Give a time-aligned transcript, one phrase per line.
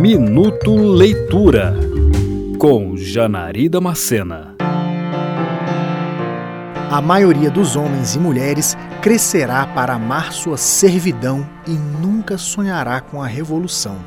[0.00, 1.74] Minuto Leitura
[2.58, 4.54] com Janari Macena.
[6.90, 13.22] A maioria dos homens e mulheres crescerá para amar sua servidão e nunca sonhará com
[13.22, 13.98] a revolução.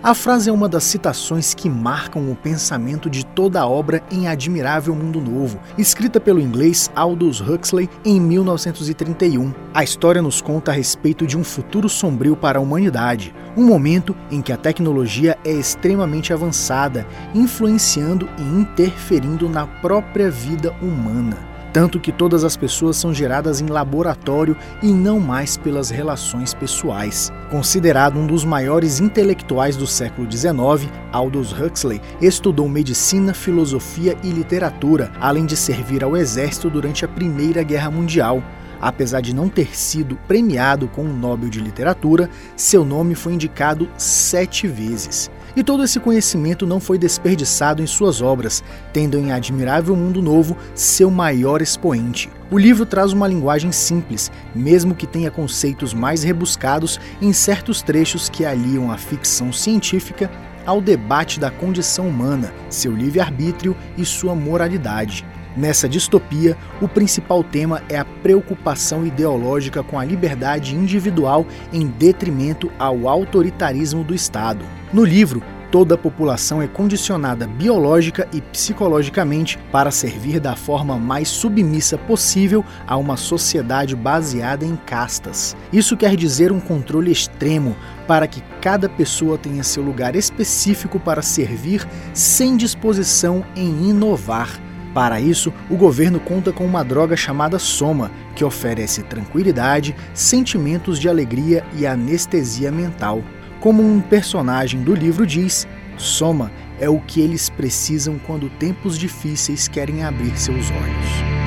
[0.00, 4.26] A frase é uma das citações que marcam o pensamento de toda a obra em
[4.26, 9.52] Admirável Mundo Novo, escrita pelo inglês Aldous Huxley em 1931.
[9.74, 14.16] A história nos conta a respeito de um futuro sombrio para a humanidade, um momento
[14.30, 21.98] em que a tecnologia é extremamente avançada, influenciando e interferindo na própria vida humana tanto
[21.98, 27.32] que todas as pessoas são geradas em laboratório e não mais pelas relações pessoais.
[27.50, 35.10] Considerado um dos maiores intelectuais do século XIX, Aldous Huxley estudou medicina, filosofia e literatura,
[35.20, 38.42] além de servir ao exército durante a Primeira Guerra Mundial.
[38.80, 43.88] Apesar de não ter sido premiado com o Nobel de Literatura, seu nome foi indicado
[43.96, 45.30] sete vezes.
[45.54, 50.56] E todo esse conhecimento não foi desperdiçado em suas obras, tendo em Admirável Mundo Novo
[50.74, 52.30] seu maior expoente.
[52.50, 58.30] O livro traz uma linguagem simples, mesmo que tenha conceitos mais rebuscados em certos trechos
[58.30, 60.30] que aliam a ficção científica
[60.64, 65.26] ao debate da condição humana, seu livre-arbítrio e sua moralidade.
[65.56, 72.72] Nessa distopia, o principal tema é a preocupação ideológica com a liberdade individual em detrimento
[72.78, 74.64] ao autoritarismo do Estado.
[74.92, 81.28] No livro, toda a população é condicionada biológica e psicologicamente para servir da forma mais
[81.28, 85.54] submissa possível a uma sociedade baseada em castas.
[85.70, 91.20] Isso quer dizer um controle extremo para que cada pessoa tenha seu lugar específico para
[91.20, 94.58] servir sem disposição em inovar
[94.94, 101.08] para isso, o governo conta com uma droga chamada Soma, que oferece tranquilidade, sentimentos de
[101.08, 103.22] alegria e anestesia mental.
[103.60, 109.68] Como um personagem do livro diz, Soma é o que eles precisam quando tempos difíceis
[109.68, 111.42] querem abrir seus olhos.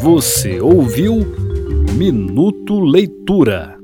[0.00, 1.26] Você ouviu
[1.96, 3.81] Minuto Leitura.